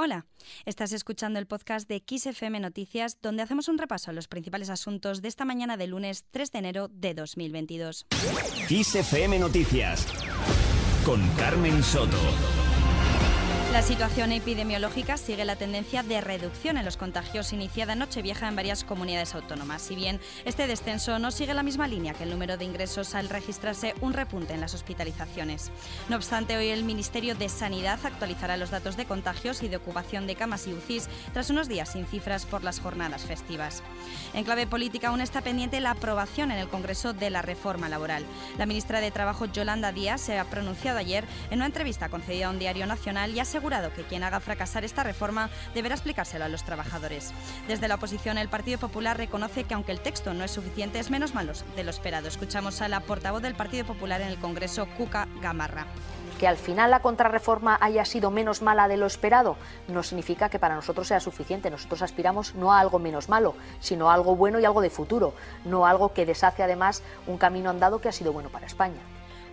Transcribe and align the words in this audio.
Hola, 0.00 0.26
estás 0.64 0.92
escuchando 0.92 1.40
el 1.40 1.48
podcast 1.48 1.88
de 1.88 2.04
XFM 2.06 2.60
Noticias, 2.60 3.18
donde 3.20 3.42
hacemos 3.42 3.66
un 3.66 3.78
repaso 3.78 4.12
a 4.12 4.14
los 4.14 4.28
principales 4.28 4.70
asuntos 4.70 5.22
de 5.22 5.26
esta 5.26 5.44
mañana 5.44 5.76
de 5.76 5.88
lunes 5.88 6.24
3 6.30 6.52
de 6.52 6.58
enero 6.60 6.88
de 6.88 7.14
2022. 7.14 8.06
XFM 8.68 9.40
Noticias 9.40 10.06
con 11.04 11.28
Carmen 11.30 11.82
Soto. 11.82 12.16
La 13.70 13.82
situación 13.82 14.32
epidemiológica 14.32 15.18
sigue 15.18 15.44
la 15.44 15.54
tendencia 15.54 16.02
de 16.02 16.22
reducción 16.22 16.78
en 16.78 16.86
los 16.86 16.96
contagios 16.96 17.52
iniciada 17.52 17.92
en 17.92 17.98
Nochevieja 17.98 18.48
en 18.48 18.56
varias 18.56 18.82
comunidades 18.82 19.34
autónomas. 19.34 19.82
Si 19.82 19.94
bien 19.94 20.20
este 20.46 20.66
descenso 20.66 21.18
no 21.18 21.30
sigue 21.30 21.52
la 21.52 21.62
misma 21.62 21.86
línea 21.86 22.14
que 22.14 22.24
el 22.24 22.30
número 22.30 22.56
de 22.56 22.64
ingresos 22.64 23.14
al 23.14 23.28
registrarse 23.28 23.94
un 24.00 24.14
repunte 24.14 24.54
en 24.54 24.62
las 24.62 24.72
hospitalizaciones. 24.72 25.70
No 26.08 26.16
obstante, 26.16 26.56
hoy 26.56 26.68
el 26.68 26.82
Ministerio 26.82 27.34
de 27.34 27.50
Sanidad 27.50 27.98
actualizará 28.04 28.56
los 28.56 28.70
datos 28.70 28.96
de 28.96 29.04
contagios 29.04 29.62
y 29.62 29.68
de 29.68 29.76
ocupación 29.76 30.26
de 30.26 30.34
camas 30.34 30.66
y 30.66 30.72
UCIs 30.72 31.10
tras 31.34 31.50
unos 31.50 31.68
días 31.68 31.92
sin 31.92 32.06
cifras 32.06 32.46
por 32.46 32.64
las 32.64 32.80
jornadas 32.80 33.26
festivas. 33.26 33.82
En 34.32 34.44
clave 34.44 34.66
política 34.66 35.08
aún 35.08 35.20
está 35.20 35.42
pendiente 35.42 35.80
la 35.80 35.90
aprobación 35.90 36.50
en 36.52 36.58
el 36.58 36.68
Congreso 36.68 37.12
de 37.12 37.28
la 37.28 37.42
reforma 37.42 37.90
laboral. 37.90 38.24
La 38.56 38.64
ministra 38.64 39.02
de 39.02 39.10
Trabajo 39.10 39.44
Yolanda 39.44 39.92
Díaz 39.92 40.22
se 40.22 40.38
ha 40.38 40.44
pronunciado 40.46 40.98
ayer 40.98 41.26
en 41.50 41.58
una 41.58 41.66
entrevista 41.66 42.08
concedida 42.08 42.46
a 42.46 42.50
un 42.50 42.58
diario 42.58 42.86
nacional 42.86 43.34
y 43.34 43.40
ha 43.40 43.44
asegurado 43.58 43.92
que 43.92 44.04
quien 44.04 44.22
haga 44.22 44.38
fracasar 44.38 44.84
esta 44.84 45.02
reforma 45.02 45.50
deberá 45.74 45.96
explicárselo 45.96 46.44
a 46.44 46.48
los 46.48 46.62
trabajadores. 46.62 47.34
Desde 47.66 47.88
la 47.88 47.96
oposición, 47.96 48.38
el 48.38 48.48
Partido 48.48 48.78
Popular 48.78 49.16
reconoce 49.18 49.64
que 49.64 49.74
aunque 49.74 49.90
el 49.90 49.98
texto 49.98 50.32
no 50.32 50.44
es 50.44 50.52
suficiente, 50.52 51.00
es 51.00 51.10
menos 51.10 51.34
malo 51.34 51.52
de 51.74 51.82
lo 51.82 51.90
esperado. 51.90 52.28
Escuchamos 52.28 52.80
a 52.82 52.88
la 52.88 53.00
portavoz 53.00 53.42
del 53.42 53.56
Partido 53.56 53.84
Popular 53.84 54.20
en 54.20 54.28
el 54.28 54.38
Congreso, 54.38 54.86
Cuca 54.96 55.26
Gamarra 55.42 55.86
que 56.38 56.46
al 56.46 56.56
final 56.56 56.92
la 56.92 57.02
contrarreforma 57.02 57.78
haya 57.80 58.04
sido 58.04 58.30
menos 58.30 58.62
mala 58.62 58.86
de 58.86 58.96
lo 58.96 59.06
esperado 59.06 59.56
no 59.88 60.04
significa 60.04 60.48
que 60.48 60.60
para 60.60 60.76
nosotros 60.76 61.08
sea 61.08 61.18
suficiente. 61.18 61.68
Nosotros 61.68 62.00
aspiramos 62.00 62.54
no 62.54 62.72
a 62.72 62.78
algo 62.78 63.00
menos 63.00 63.28
malo, 63.28 63.56
sino 63.80 64.08
a 64.08 64.14
algo 64.14 64.36
bueno 64.36 64.60
y 64.60 64.64
algo 64.64 64.80
de 64.80 64.88
futuro, 64.88 65.34
no 65.64 65.84
a 65.84 65.90
algo 65.90 66.12
que 66.12 66.26
deshace 66.26 66.62
además 66.62 67.02
un 67.26 67.38
camino 67.38 67.70
andado 67.70 68.00
que 68.00 68.08
ha 68.08 68.12
sido 68.12 68.32
bueno 68.32 68.50
para 68.50 68.66
España. 68.66 69.00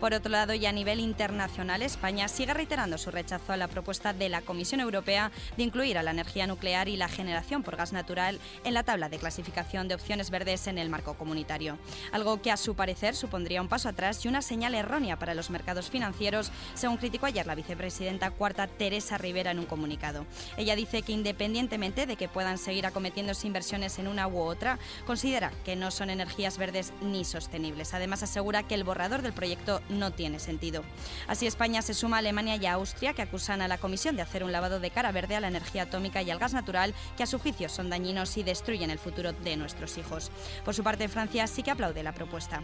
Por 0.00 0.12
otro 0.12 0.30
lado, 0.30 0.54
y 0.54 0.66
a 0.66 0.72
nivel 0.72 1.00
internacional, 1.00 1.82
España 1.82 2.28
sigue 2.28 2.52
reiterando 2.52 2.98
su 2.98 3.10
rechazo 3.10 3.52
a 3.52 3.56
la 3.56 3.68
propuesta 3.68 4.12
de 4.12 4.28
la 4.28 4.42
Comisión 4.42 4.80
Europea 4.80 5.30
de 5.56 5.62
incluir 5.62 5.96
a 5.96 6.02
la 6.02 6.10
energía 6.10 6.46
nuclear 6.46 6.88
y 6.88 6.96
la 6.96 7.08
generación 7.08 7.62
por 7.62 7.76
gas 7.76 7.92
natural 7.92 8.38
en 8.64 8.74
la 8.74 8.82
tabla 8.82 9.08
de 9.08 9.18
clasificación 9.18 9.88
de 9.88 9.94
opciones 9.94 10.30
verdes 10.30 10.66
en 10.66 10.78
el 10.78 10.90
marco 10.90 11.14
comunitario. 11.14 11.78
Algo 12.12 12.42
que, 12.42 12.50
a 12.50 12.56
su 12.56 12.74
parecer, 12.74 13.14
supondría 13.14 13.62
un 13.62 13.68
paso 13.68 13.88
atrás 13.88 14.24
y 14.24 14.28
una 14.28 14.42
señal 14.42 14.74
errónea 14.74 15.18
para 15.18 15.34
los 15.34 15.50
mercados 15.50 15.90
financieros, 15.90 16.50
según 16.74 16.96
criticó 16.96 17.26
ayer 17.26 17.46
la 17.46 17.54
vicepresidenta 17.54 18.30
cuarta 18.30 18.66
Teresa 18.66 19.16
Rivera 19.16 19.52
en 19.52 19.60
un 19.60 19.66
comunicado. 19.66 20.26
Ella 20.56 20.76
dice 20.76 21.02
que, 21.02 21.12
independientemente 21.12 22.06
de 22.06 22.16
que 22.16 22.28
puedan 22.28 22.58
seguir 22.58 22.86
acometiéndose 22.86 23.46
inversiones 23.46 23.98
en 23.98 24.08
una 24.08 24.28
u 24.28 24.40
otra, 24.40 24.78
considera 25.06 25.52
que 25.64 25.76
no 25.76 25.90
son 25.90 26.10
energías 26.10 26.58
verdes 26.58 26.92
ni 27.00 27.24
sostenibles. 27.24 27.94
Además, 27.94 28.22
asegura 28.22 28.64
que 28.64 28.74
el 28.74 28.84
borrador 28.84 29.22
del 29.22 29.32
proyecto 29.32 29.80
no 29.88 30.12
tiene 30.12 30.40
sentido. 30.40 30.82
Así 31.26 31.46
España 31.46 31.82
se 31.82 31.94
suma 31.94 32.16
a 32.16 32.18
Alemania 32.20 32.56
y 32.56 32.66
a 32.66 32.74
Austria 32.74 33.14
que 33.14 33.22
acusan 33.22 33.62
a 33.62 33.68
la 33.68 33.78
Comisión 33.78 34.16
de 34.16 34.22
hacer 34.22 34.44
un 34.44 34.52
lavado 34.52 34.80
de 34.80 34.90
cara 34.90 35.12
verde 35.12 35.36
a 35.36 35.40
la 35.40 35.48
energía 35.48 35.82
atómica 35.82 36.22
y 36.22 36.30
al 36.30 36.38
gas 36.38 36.52
natural 36.52 36.94
que 37.16 37.22
a 37.22 37.26
su 37.26 37.38
juicio 37.38 37.68
son 37.68 37.90
dañinos 37.90 38.36
y 38.36 38.42
destruyen 38.42 38.90
el 38.90 38.98
futuro 38.98 39.32
de 39.32 39.56
nuestros 39.56 39.98
hijos. 39.98 40.30
Por 40.64 40.74
su 40.74 40.82
parte 40.82 41.08
Francia 41.08 41.46
sí 41.46 41.62
que 41.62 41.70
aplaude 41.70 42.02
la 42.02 42.12
propuesta. 42.12 42.62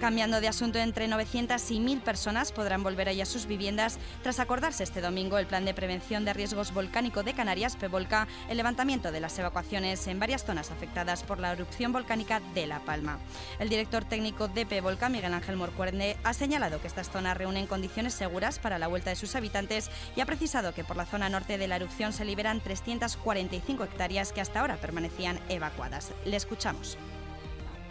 Cambiando 0.00 0.42
de 0.42 0.48
asunto, 0.48 0.78
entre 0.78 1.08
900 1.08 1.70
y 1.70 1.78
1.000 1.78 2.02
personas 2.02 2.52
podrán 2.52 2.82
volver 2.82 3.08
allá 3.08 3.22
a 3.22 3.26
sus 3.26 3.46
viviendas 3.46 3.98
tras 4.22 4.40
acordarse 4.40 4.84
este 4.84 5.00
domingo 5.00 5.38
el 5.38 5.46
plan 5.46 5.64
de 5.64 5.72
prevención 5.72 6.26
de 6.26 6.34
riesgos 6.34 6.74
volcánico 6.74 7.22
de 7.22 7.32
Canarias, 7.32 7.76
PEVOLCA, 7.76 8.28
el 8.50 8.58
levantamiento 8.58 9.10
de 9.10 9.20
las 9.20 9.38
evacuaciones 9.38 10.06
en 10.06 10.20
varias 10.20 10.44
zonas 10.44 10.70
afectadas 10.70 11.22
por 11.22 11.38
la 11.38 11.52
erupción 11.52 11.92
volcánica 11.92 12.40
de 12.54 12.66
La 12.66 12.80
Palma. 12.80 13.18
El 13.58 13.70
director 13.70 14.04
técnico 14.04 14.48
de 14.48 14.66
PEVOLCA, 14.66 15.08
Miguel 15.08 15.32
Ángel 15.32 15.56
Morcuerde, 15.56 16.18
ha 16.24 16.34
señalado 16.34 16.78
que 16.82 16.88
estas 16.88 17.10
zonas 17.10 17.36
reúnen 17.36 17.66
condiciones 17.66 18.12
seguras 18.12 18.58
para 18.58 18.78
la 18.78 18.88
vuelta 18.88 19.08
de 19.08 19.16
sus 19.16 19.34
habitantes 19.34 19.90
y 20.14 20.20
ha 20.20 20.26
precisado 20.26 20.74
que 20.74 20.84
por 20.84 20.98
la 20.98 21.06
zona 21.06 21.30
norte 21.30 21.56
de 21.56 21.68
la 21.68 21.76
erupción 21.76 22.12
se 22.12 22.26
liberan 22.26 22.60
345 22.60 23.84
hectáreas 23.84 24.32
que 24.32 24.42
hasta 24.42 24.60
ahora 24.60 24.76
permanecían 24.76 25.40
evacuadas. 25.48 26.12
Le 26.26 26.36
escuchamos. 26.36 26.98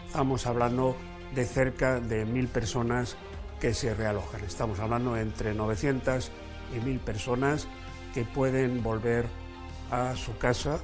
Estamos 0.06 0.46
hablando 0.46 0.96
de 1.36 1.44
cerca 1.44 2.00
de 2.00 2.24
mil 2.24 2.48
personas 2.48 3.16
que 3.60 3.74
se 3.74 3.94
realojan. 3.94 4.42
Estamos 4.42 4.80
hablando 4.80 5.16
entre 5.16 5.54
900 5.54 6.30
y 6.74 6.84
mil 6.84 6.98
personas 6.98 7.68
que 8.14 8.24
pueden 8.24 8.82
volver 8.82 9.26
a 9.90 10.16
su 10.16 10.36
casa 10.38 10.80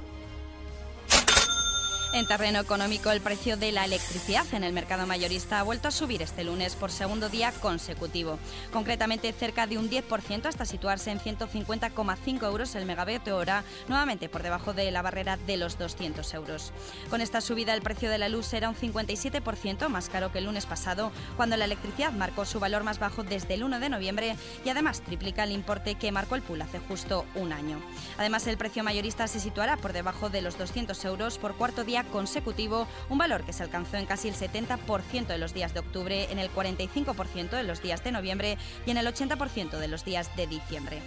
en 2.13 2.27
terreno 2.27 2.59
económico, 2.59 3.09
el 3.09 3.21
precio 3.21 3.57
de 3.57 3.71
la 3.71 3.85
electricidad 3.85 4.45
en 4.53 4.63
el 4.63 4.71
mercado 4.71 5.07
mayorista 5.07 5.59
ha 5.59 5.63
vuelto 5.63 5.87
a 5.87 5.91
subir 5.91 6.21
este 6.21 6.43
lunes 6.43 6.75
por 6.75 6.91
segundo 6.91 7.27
día 7.27 7.51
consecutivo. 7.51 8.37
Concretamente, 8.71 9.33
cerca 9.33 9.65
de 9.65 9.79
un 9.79 9.89
10% 9.89 10.45
hasta 10.45 10.65
situarse 10.65 11.09
en 11.09 11.19
150,5 11.19 12.45
euros 12.45 12.75
el 12.75 12.85
megavatio 12.85 13.35
hora, 13.35 13.63
nuevamente 13.87 14.29
por 14.29 14.43
debajo 14.43 14.73
de 14.73 14.91
la 14.91 15.01
barrera 15.01 15.37
de 15.37 15.57
los 15.57 15.79
200 15.79 16.31
euros. 16.35 16.71
Con 17.09 17.19
esta 17.19 17.41
subida, 17.41 17.73
el 17.73 17.81
precio 17.81 18.11
de 18.11 18.19
la 18.19 18.29
luz 18.29 18.53
era 18.53 18.69
un 18.69 18.75
57% 18.75 19.89
más 19.89 20.09
caro 20.09 20.31
que 20.31 20.37
el 20.37 20.45
lunes 20.45 20.67
pasado, 20.67 21.11
cuando 21.35 21.57
la 21.57 21.65
electricidad 21.65 22.13
marcó 22.13 22.45
su 22.45 22.59
valor 22.59 22.83
más 22.83 22.99
bajo 22.99 23.23
desde 23.23 23.55
el 23.55 23.63
1 23.63 23.79
de 23.79 23.89
noviembre 23.89 24.35
y 24.63 24.69
además 24.69 25.01
triplica 25.01 25.45
el 25.45 25.51
importe 25.51 25.95
que 25.95 26.11
marcó 26.11 26.35
el 26.35 26.43
pool 26.43 26.61
hace 26.61 26.77
justo 26.79 27.25
un 27.33 27.51
año. 27.51 27.81
Además, 28.19 28.45
el 28.45 28.57
precio 28.57 28.83
mayorista 28.83 29.27
se 29.27 29.39
situará 29.39 29.77
por 29.77 29.93
debajo 29.93 30.29
de 30.29 30.41
los 30.41 30.59
200 30.59 31.03
euros 31.05 31.39
por 31.39 31.55
cuarto 31.55 31.83
día 31.83 32.02
consecutivo, 32.11 32.87
un 33.09 33.17
valor 33.17 33.43
que 33.43 33.53
se 33.53 33.63
alcanzó 33.63 33.97
en 33.97 34.05
casi 34.05 34.27
el 34.27 34.35
70% 34.35 35.27
de 35.27 35.37
los 35.37 35.53
días 35.53 35.73
de 35.73 35.79
octubre, 35.79 36.31
en 36.31 36.39
el 36.39 36.51
45% 36.51 37.51
de 37.51 37.63
los 37.63 37.81
días 37.81 38.03
de 38.03 38.11
noviembre 38.11 38.57
y 38.85 38.91
en 38.91 38.97
el 38.97 39.07
80% 39.07 39.77
de 39.77 39.87
los 39.87 40.05
días 40.05 40.35
de 40.35 40.47
diciembre. 40.47 41.01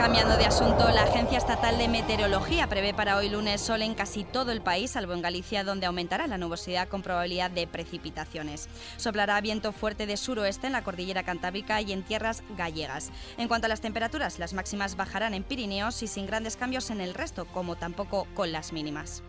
Cambiando 0.00 0.38
de 0.38 0.46
asunto, 0.46 0.88
la 0.88 1.02
Agencia 1.02 1.36
Estatal 1.36 1.76
de 1.76 1.86
Meteorología 1.86 2.66
prevé 2.68 2.94
para 2.94 3.18
hoy 3.18 3.28
lunes 3.28 3.60
sol 3.60 3.82
en 3.82 3.92
casi 3.92 4.24
todo 4.24 4.50
el 4.50 4.62
país, 4.62 4.92
salvo 4.92 5.12
en 5.12 5.20
Galicia, 5.20 5.62
donde 5.62 5.84
aumentará 5.84 6.26
la 6.26 6.38
nubosidad 6.38 6.88
con 6.88 7.02
probabilidad 7.02 7.50
de 7.50 7.66
precipitaciones. 7.66 8.70
Soplará 8.96 9.38
viento 9.42 9.72
fuerte 9.72 10.06
de 10.06 10.16
suroeste 10.16 10.68
en 10.68 10.72
la 10.72 10.84
cordillera 10.84 11.22
cantábrica 11.22 11.82
y 11.82 11.92
en 11.92 12.02
tierras 12.02 12.42
gallegas. 12.56 13.10
En 13.36 13.46
cuanto 13.46 13.66
a 13.66 13.68
las 13.68 13.82
temperaturas, 13.82 14.38
las 14.38 14.54
máximas 14.54 14.96
bajarán 14.96 15.34
en 15.34 15.42
Pirineos 15.42 16.02
y 16.02 16.06
sin 16.06 16.24
grandes 16.24 16.56
cambios 16.56 16.88
en 16.88 17.02
el 17.02 17.12
resto, 17.12 17.44
como 17.44 17.76
tampoco 17.76 18.26
con 18.32 18.52
las 18.52 18.72
mínimas. 18.72 19.22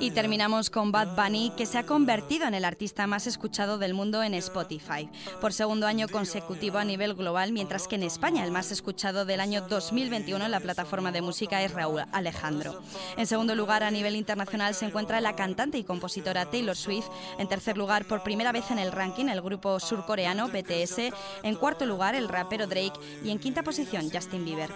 Y 0.00 0.10
terminamos 0.10 0.70
con 0.70 0.92
Bad 0.92 1.16
Bunny, 1.16 1.52
que 1.56 1.66
se 1.66 1.78
ha 1.78 1.86
convertido 1.86 2.46
en 2.46 2.54
el 2.54 2.64
artista 2.64 3.06
más 3.06 3.26
escuchado 3.26 3.78
del 3.78 3.94
mundo 3.94 4.22
en 4.22 4.34
Spotify, 4.34 5.08
por 5.40 5.52
segundo 5.52 5.86
año 5.86 6.08
consecutivo 6.08 6.78
a 6.78 6.84
nivel 6.84 7.14
global, 7.14 7.52
mientras 7.52 7.88
que 7.88 7.94
en 7.94 8.02
España 8.02 8.44
el 8.44 8.50
más 8.50 8.70
escuchado 8.70 9.24
del 9.24 9.40
año 9.40 9.62
2021 9.62 10.44
en 10.44 10.50
la 10.50 10.60
plataforma 10.60 11.12
de 11.12 11.22
música 11.22 11.62
es 11.62 11.72
Raúl 11.72 12.02
Alejandro. 12.12 12.82
En 13.16 13.26
segundo 13.26 13.54
lugar, 13.54 13.82
a 13.82 13.90
nivel 13.90 14.16
internacional 14.16 14.74
se 14.74 14.86
encuentra 14.86 15.20
la 15.20 15.36
cantante 15.36 15.78
y 15.78 15.84
compositora 15.84 16.50
Taylor 16.50 16.76
Swift, 16.76 17.06
en 17.38 17.48
tercer 17.48 17.78
lugar, 17.78 18.06
por 18.06 18.22
primera 18.22 18.52
vez 18.52 18.70
en 18.70 18.78
el 18.78 18.92
ranking, 18.92 19.26
el 19.26 19.40
grupo 19.40 19.80
surcoreano 19.80 20.48
BTS, 20.48 21.12
en 21.42 21.54
cuarto 21.54 21.86
lugar, 21.86 22.14
el 22.14 22.28
rapero 22.28 22.66
Drake 22.66 22.98
y 23.24 23.30
en 23.30 23.38
quinta 23.38 23.62
posición, 23.62 24.10
Justin 24.10 24.44
Bieber. 24.44 24.70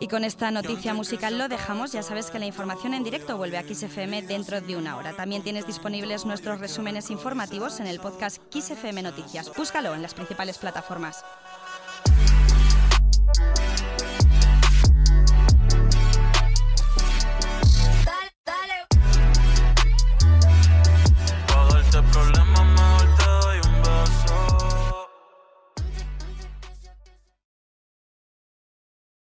Y 0.00 0.08
con 0.08 0.24
esta 0.24 0.50
noticia 0.50 0.92
musical 0.92 1.38
lo 1.38 1.48
dejamos. 1.48 1.92
Ya 1.92 2.02
sabes 2.02 2.30
que 2.30 2.38
la 2.38 2.46
información 2.46 2.94
en 2.94 3.04
directo 3.04 3.36
vuelve 3.36 3.58
a 3.58 3.62
XFM 3.62 4.22
dentro 4.22 4.60
de 4.60 4.76
una 4.76 4.96
hora. 4.96 5.12
También 5.14 5.42
tienes 5.42 5.66
disponibles 5.66 6.26
nuestros 6.26 6.60
resúmenes 6.60 7.10
informativos 7.10 7.80
en 7.80 7.86
el 7.86 8.00
podcast 8.00 8.42
XFM 8.52 9.02
Noticias. 9.02 9.50
Búscalo 9.56 9.94
en 9.94 10.02
las 10.02 10.14
principales 10.14 10.58
plataformas. 10.58 11.24